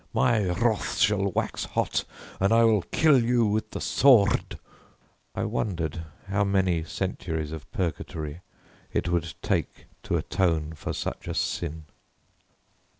My 0.15 0.45
wrath 0.45 0.97
shall 0.97 1.31
wax 1.31 1.65
hot 1.65 2.05
and 2.39 2.51
I 2.51 2.63
will 2.63 2.81
kill 2.91 3.23
you 3.23 3.45
with 3.45 3.69
the 3.69 3.77
sworrrrd!" 3.79 4.57
I 5.35 5.43
wondered 5.45 6.05
how 6.27 6.43
many 6.43 6.83
centuries 6.83 7.51
of 7.51 7.69
purgatory 7.71 8.41
it 8.91 9.09
would 9.09 9.35
take 9.43 9.85
to 10.01 10.17
atone 10.17 10.73
for 10.73 10.91
such 10.91 11.27
a 11.27 11.35
sin. 11.35 11.83